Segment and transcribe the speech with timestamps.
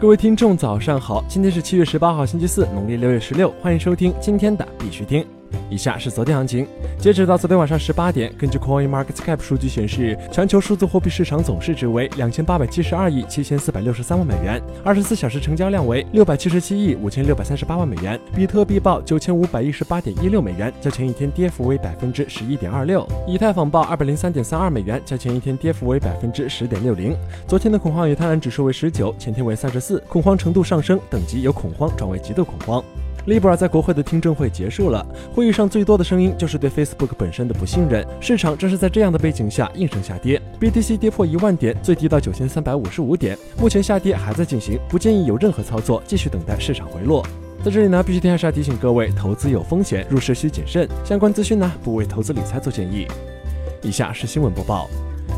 [0.00, 1.22] 各位听众，早上好！
[1.28, 3.52] 今天是七月十八号，星期四，农历六月十六。
[3.60, 5.22] 欢迎收听今天的必须听。
[5.70, 6.66] 以下是昨天行情，
[6.98, 18.18] 截止到昨天晚上十八点，根据 Coin Market Cap 数据显示，全球数字货币市场总市值为两千八百七十二亿七千四百六十三万美元，二十四小时成交量为六百七十七亿五千六百三十八万美元。
[18.34, 23.06] 比特币报九千五百一十八点一六美元，较前一天跌幅为百分之十一点二六。
[23.26, 27.16] 以太坊报二百零三点三二美元，较前一天跌幅为百分之十点六零。
[27.46, 32.82] 昨天的恐慌与贪婪指数为十九，前天为三十四，恐慌程度上升，等级由恐慌转为极度恐慌。
[33.26, 38.06] Libra 在国会的听证会结束了，会议上最多的声音就是对 Facebook 本身的不信任。
[38.20, 47.24] 市场正是在这样的背景下应声下跌，BTC 跌破一万点，最低到九千三百五十五点，目前下跌还在进行，不建议有任何操作，继续等待市场回落。
[47.62, 50.88] 在这里呢，必须还是要提醒各位，投资有风险，入市需谨慎。
[51.04, 53.06] 相关资讯呢，不为投资理财做建议。
[53.82, 54.88] 以下是新闻播报，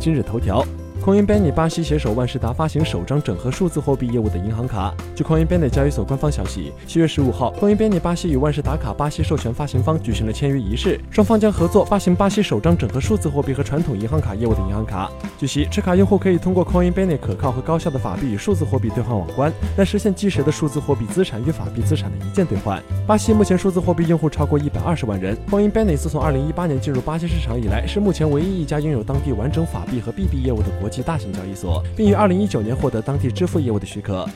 [0.00, 0.64] 今日头条。
[1.08, 4.94] Coinbase 巴西携手万事达发行首张整合数字货币业务的银行卡。
[5.14, 15.10] 据 Coinbase 交易所官方消息，七月十五号，Coinbase 巴西与万事达卡巴西授权发行方举行了签约仪式，双方将合作发行巴西首张整合数字货币和传统银行卡业务的银行卡。
[15.38, 22.82] 据悉，持卡用户可以通过 Coinbase 可靠和高效的法币与数字货币兑换网关，来实现即时的数字货币资产与法币资产的一键兑换。
[23.06, 25.34] 巴西目前数字货币用户超过一百二十万人。
[25.50, 30.88] Coinbase 自从二零一八年进入巴西市场以来，是目前唯一一家拥有当地完整法币和币币业务的国。
[30.88, 34.28] 国际大型交易所，并于二零一九年获得当地支付业务的许可。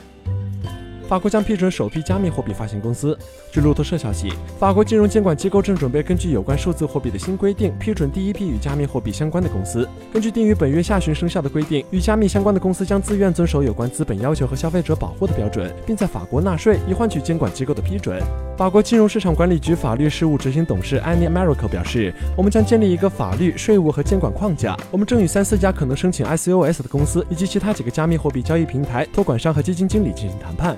[1.13, 3.15] 法国将批准首批加密货币发行公司。
[3.51, 9.87] 据路透社消息，法国金融监管机构正准备根据有关数字货币的新规定，批准第一批与加密货币相关的公司。
[10.11, 18.19] 根据定于本月下旬生效的规定，与加密相关的公司将自愿遵守有关资本要求和消费者保护的标准，并在法国纳税，以换取监管机构的批准。
[18.57, 24.75] 法国金融市场管理局法律事务执行董事 Annie mario 表示：“我们将建立一个法律、税务和监管框架。
[24.89, 30.75] 我们正与三四家可能申请 ICOS 的公司以及其他几个加密货币交易平台、托管商和基金经理进行谈判。”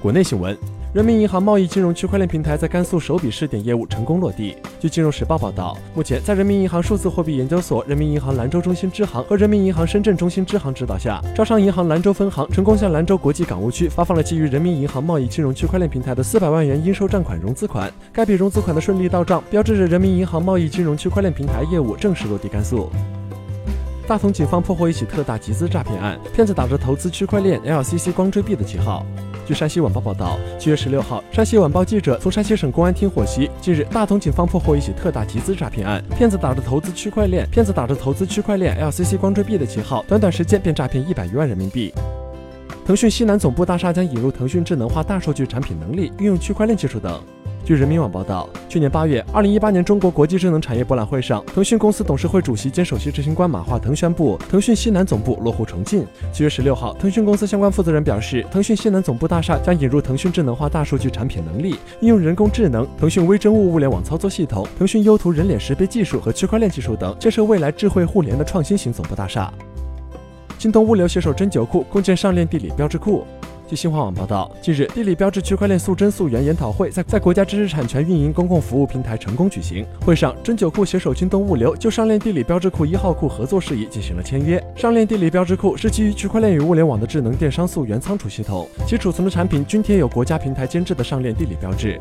[0.00, 0.56] 国内新闻：
[0.92, 4.56] 人民银行贸易金融区块链平台在甘肃首笔试点业务成功落地。
[4.78, 17.92] 据金融时报报道，目前在人民银行数字货币研究所、人民银行兰州中心支行和人民银行深圳中心支行指导下，招商银行兰州分行成功向兰州国际港务区发放了基于人民银行贸易金融区块链平台的四百万元应收账款融资款。
[18.12, 22.88] 该笔融资款的顺利到账，标志着人民银行贸易金融区块链平台业务正式落地甘肃。
[24.06, 29.04] 大同警方破获一起特大集资诈骗案，骗子打着投资区块链、LCC 光追币的旗号。
[29.48, 41.94] 据山西晚报报道，七月十六号，山西晚报记者从山西省公安厅获悉，近日大同警方破获一起特大集资诈骗案，骗子打着投资区块链、骗子打着投资区块链 LCC 光追币的旗号，短短时间便诈骗一百余万人民币。
[42.84, 47.18] 腾讯西南总部大厦将引入腾讯智能化大数据产品能力，运用区块链技术等。
[47.68, 56.06] 据人民网报道，去年八月，二零一八年中国国际智能产业博览会上，腾讯公司董事会主席兼首席执行官马化腾宣布，腾讯西南总部落户重庆。
[56.32, 69.52] 七月十六号，腾讯公司相关负责人表示，腾讯西南总部大厦将引入腾讯智能化大数据产品能力，应用人工智能、腾讯微生物物联网操作系统、腾讯优图人脸识别技术和区块链技术等，建设未来智慧互联的创新型总部大厦。
[70.56, 73.26] 京东物流携手针灸库共建上链地理标志库。
[73.68, 79.84] 据新华网报道，近日，地理标志区块链溯真溯源研讨会在在国家知识产权运营公共服务平台成功举行。
[80.00, 84.58] 会上，针灸库携手京东物流就上链地理标志库一号库合作事宜进行了签约。
[84.74, 92.00] 上链地理标志库是基于区块链与物联网的智能电商溯源仓储系统，其储存的产品均贴有国家平台监制的上链地理标志。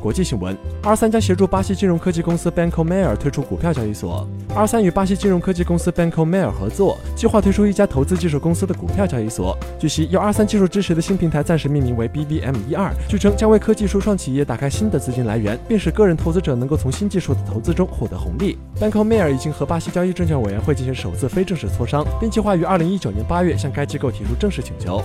[0.00, 4.26] 国际新闻：二三将协助巴西金融科技公司 Banco Mayor 推出股票交易所。
[4.54, 9.56] 二三与巴西金融科技公司 Banco Mayor 合作，计划推出一家投资技术公司的股票交易所。
[9.78, 18.58] 据悉，由二三技术支持的新平台暂时命名为 BBM 一二，据称将为科技初创企业打开新的资金来源，并使个人投资者能够从新技术的投资中获得红利。
[18.80, 25.02] Banco Mayor 已经和巴西交易证券委员会进行首次非正式磋商，并计划于二零一九年八月向该机构提出正式请求。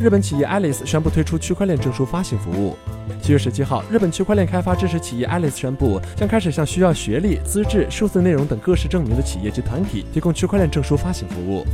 [0.00, 2.78] 日本企业 Alice 宣布推出区块链证书发行服务。
[3.20, 11.66] 七月十七号，日本区块链开发支持企业 Alice 宣布，将开始向需要学历、资质、数字内容等各式证明的企业及团体提供区块链证书发行服务。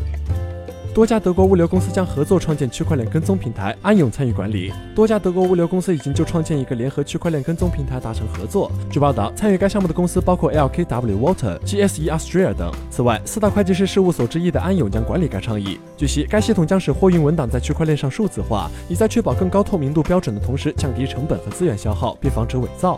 [0.95, 4.73] 多家德国物流公司将合作创建区块链跟踪平台，安永参与管理。
[4.95, 8.71] 多家德国物流公司已经就创建一个联合区块链跟踪平台达成合作。
[8.89, 12.73] 据报道，参与该项目的公司包括 LKW Water、GSE Austria 等。
[12.91, 15.81] 此外，四大会计师事务所之一的安永将管理该倡议。
[15.97, 22.97] 据悉，该系统将使货运文档在区块链上数字化，以在确保更高透明度标准的同时，降低成本和资源消耗，并防止伪造。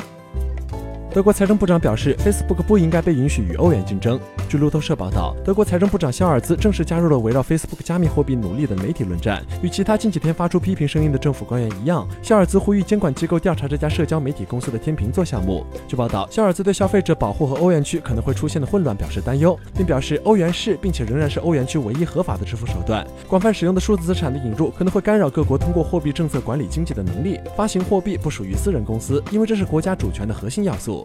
[1.14, 4.20] 德国财政部长表示，Facebook 不应该被允许与欧元竞争。
[4.48, 9.44] 据路透社报道，德国财政部长肖尔兹正式加入了围绕 Facebook 加密货币努力的媒体论战。
[9.60, 15.66] 与其他近几天发出批评声音的政府官员一样，肖尔兹呼吁监管机构调查这家社交媒体公司的天秤座项目。
[15.88, 23.04] 据报道，肖尔兹对消费者保护和欧元区可能会出现的混乱表示担忧，并表示欧元是并且仍然是欧元区唯一合法的支付手段。
[23.26, 27.40] 广泛使用的数字资产的引入可能会干扰各国通过货币政策管理经济的能力。
[27.56, 31.04] 发行货币不属于私人公司，因为这是国家主权的核心要素。